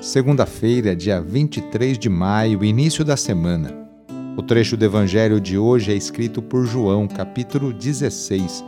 Segunda-feira, 0.00 0.96
dia 0.96 1.20
23 1.20 1.98
de 1.98 2.08
maio, 2.08 2.64
início 2.64 3.04
da 3.04 3.18
semana. 3.18 3.86
O 4.34 4.42
trecho 4.42 4.74
do 4.74 4.82
Evangelho 4.82 5.38
de 5.38 5.58
hoje 5.58 5.92
é 5.92 5.94
escrito 5.94 6.40
por 6.40 6.64
João, 6.64 7.06
capítulo 7.06 7.70
16, 7.70 8.64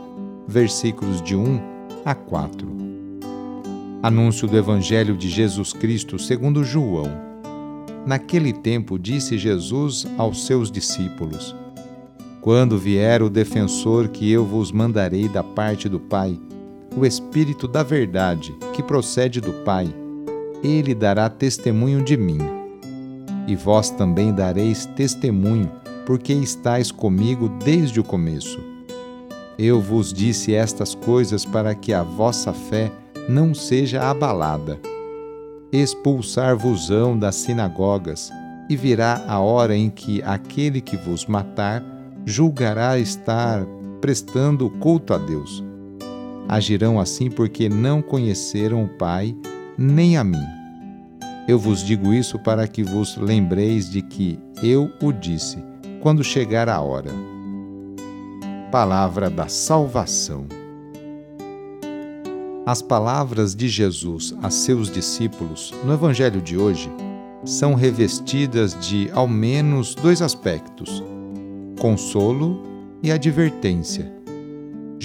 versículos 0.47 1.23
de 1.23 1.35
1 1.35 1.59
a 2.05 2.13
4. 2.13 2.67
Anúncio 4.03 4.47
do 4.47 4.55
Evangelho 4.55 5.17
de 5.17 5.27
Jesus 5.27 5.73
Cristo 5.73 6.19
segundo 6.19 6.63
João. 6.63 7.09
Naquele 8.05 8.53
tempo 8.53 8.99
disse 8.99 9.35
Jesus 9.35 10.05
aos 10.19 10.45
seus 10.45 10.69
discípulos: 10.69 11.55
Quando 12.41 12.77
vier 12.77 13.23
o 13.23 13.29
defensor 13.29 14.07
que 14.09 14.31
eu 14.31 14.45
vos 14.45 14.71
mandarei 14.71 15.27
da 15.27 15.41
parte 15.41 15.89
do 15.89 15.99
Pai, 15.99 16.39
o 16.95 17.03
Espírito 17.03 17.67
da 17.67 17.81
Verdade, 17.81 18.55
que 18.71 18.83
procede 18.83 19.41
do 19.41 19.51
Pai, 19.63 19.91
ele 20.63 20.95
dará 20.95 21.29
testemunho 21.29 22.03
de 22.03 22.15
mim. 22.15 22.39
E 23.47 23.55
vós 23.55 23.89
também 23.89 24.33
dareis 24.33 24.85
testemunho, 24.95 25.69
porque 26.05 26.31
estáis 26.33 26.91
comigo 26.91 27.49
desde 27.63 27.99
o 27.99 28.03
começo. 28.03 28.59
Eu 29.59 29.81
vos 29.81 30.13
disse 30.13 30.53
estas 30.53 30.95
coisas 30.95 31.45
para 31.45 31.75
que 31.75 31.93
a 31.93 32.01
vossa 32.01 32.53
fé 32.53 32.91
não 33.27 33.53
seja 33.53 34.09
abalada. 34.09 34.79
Expulsar-vos-ão 35.71 37.17
das 37.17 37.35
sinagogas, 37.35 38.31
e 38.69 38.75
virá 38.75 39.23
a 39.27 39.39
hora 39.39 39.75
em 39.75 39.89
que 39.89 40.21
aquele 40.23 40.79
que 40.79 40.95
vos 40.95 41.25
matar 41.25 41.83
julgará 42.25 42.97
estar 42.97 43.65
prestando 43.99 44.69
culto 44.69 45.13
a 45.13 45.17
Deus. 45.17 45.63
Agirão 46.47 46.99
assim 46.99 47.29
porque 47.29 47.69
não 47.69 48.01
conheceram 48.01 48.83
o 48.83 48.87
Pai 48.87 49.35
nem 49.77 50.17
a 50.17 50.23
mim. 50.23 50.45
Eu 51.47 51.59
vos 51.59 51.83
digo 51.83 52.13
isso 52.13 52.39
para 52.39 52.67
que 52.67 52.83
vos 52.83 53.17
lembreis 53.17 53.89
de 53.89 54.01
que 54.01 54.39
eu 54.61 54.91
o 55.01 55.11
disse, 55.11 55.57
quando 56.01 56.23
chegar 56.23 56.69
a 56.69 56.79
hora. 56.79 57.11
Palavra 58.71 59.29
da 59.29 59.47
Salvação. 59.47 60.45
As 62.65 62.81
palavras 62.81 63.53
de 63.53 63.67
Jesus 63.67 64.33
a 64.41 64.49
seus 64.49 64.89
discípulos 64.89 65.73
no 65.83 65.93
Evangelho 65.93 66.41
de 66.41 66.57
hoje 66.57 66.89
são 67.43 67.73
revestidas 67.73 68.77
de 68.79 69.09
ao 69.11 69.27
menos 69.27 69.95
dois 69.95 70.21
aspectos: 70.21 71.03
consolo 71.77 72.63
e 73.03 73.11
advertência 73.11 74.12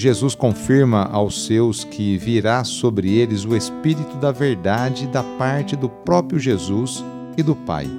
Jesus 0.01 0.33
confirma 0.37 1.09
aos 1.11 1.45
seus 1.45 1.83
que 1.83 2.17
virá 2.17 2.63
sobre 2.63 3.19
eles 3.19 3.45
o 3.45 3.57
Espírito 3.57 4.17
da 4.19 4.31
Verdade 4.31 5.09
da 5.09 5.25
parte 5.25 5.75
do 5.75 5.89
próprio 5.89 6.39
Jesus 6.39 7.05
e 7.37 7.43
do 7.43 7.57
Pai. 7.57 7.91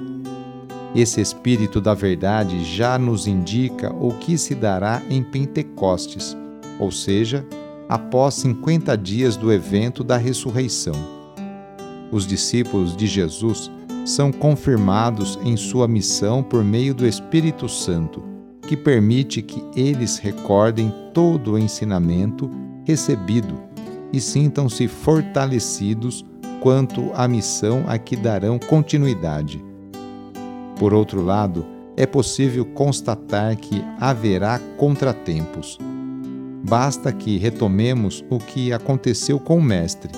Esse 0.96 1.20
Espírito 1.20 1.78
da 1.78 1.92
Verdade 1.92 2.64
já 2.64 2.98
nos 2.98 3.26
indica 3.26 3.92
o 3.92 4.14
que 4.14 4.38
se 4.38 4.54
dará 4.54 5.02
em 5.10 5.22
Pentecostes, 5.22 6.34
ou 6.78 6.90
seja, 6.90 7.46
após 7.86 8.32
50 8.36 8.96
dias 8.96 9.36
do 9.36 9.52
evento 9.52 10.02
da 10.02 10.16
ressurreição. 10.16 10.94
Os 12.10 12.26
discípulos 12.26 12.96
de 12.96 13.06
Jesus 13.06 13.70
são 14.06 14.32
confirmados 14.32 15.38
em 15.44 15.54
sua 15.54 15.86
missão 15.86 16.42
por 16.42 16.64
meio 16.64 16.94
do 16.94 17.06
Espírito 17.06 17.68
Santo 17.68 18.29
que 18.70 18.76
permite 18.76 19.42
que 19.42 19.60
eles 19.74 20.18
recordem 20.18 20.94
todo 21.12 21.54
o 21.54 21.58
ensinamento 21.58 22.48
recebido 22.84 23.60
e 24.12 24.20
sintam-se 24.20 24.86
fortalecidos 24.86 26.24
quanto 26.60 27.10
à 27.14 27.26
missão 27.26 27.82
a 27.88 27.98
que 27.98 28.14
darão 28.14 28.60
continuidade. 28.60 29.60
Por 30.78 30.94
outro 30.94 31.20
lado, 31.20 31.66
é 31.96 32.06
possível 32.06 32.64
constatar 32.64 33.56
que 33.56 33.82
haverá 33.98 34.60
contratempos. 34.76 35.76
Basta 36.62 37.12
que 37.12 37.38
retomemos 37.38 38.24
o 38.30 38.38
que 38.38 38.72
aconteceu 38.72 39.40
com 39.40 39.58
o 39.58 39.62
Mestre. 39.62 40.12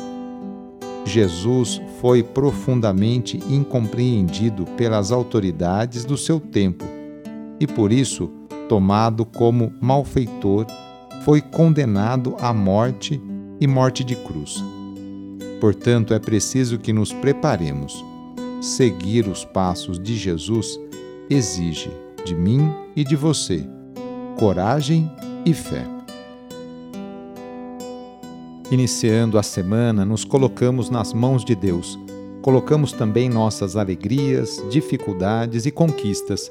Jesus 1.07 1.81
foi 2.03 2.23
profundamente 2.23 3.43
incompreendido 3.49 4.67
pelas 4.77 5.11
autoridades 5.11 6.05
do 6.05 6.19
seu 6.19 6.39
tempo 6.39 6.84
e, 7.59 7.67
por 7.67 7.93
isso, 7.93 8.31
tomado 8.69 9.25
como 9.25 9.73
malfeitor, 9.81 10.67
foi 11.25 11.41
condenado 11.41 12.37
à 12.41 12.53
morte 12.53 13.21
e 13.61 13.67
morte 13.67 14.03
de 14.03 14.17
cruz. 14.17 14.62
Portanto, 15.61 16.12
é 16.12 16.19
preciso 16.19 16.78
que 16.78 16.93
nos 16.93 17.12
preparemos. 17.12 18.05
Seguir 18.61 19.28
os 19.28 19.45
passos 19.45 19.99
de 19.99 20.17
Jesus 20.17 20.78
exige 21.31 21.91
de 22.25 22.34
mim 22.34 22.72
e 22.97 23.05
de 23.05 23.17
você 23.17 23.65
coragem 24.39 25.11
e 25.45 25.55
fé. 25.55 25.84
Iniciando 28.71 29.39
a 29.39 29.43
semana, 29.43 30.05
nos 30.05 30.25
colocamos 30.25 30.91
nas 30.91 31.12
mãos 31.12 31.45
de 31.45 31.55
Deus. 31.55 31.99
Colocamos 32.41 32.93
também 32.93 33.28
nossas 33.28 33.77
alegrias, 33.77 34.61
dificuldades 34.71 35.67
e 35.67 35.71
conquistas 35.71 36.51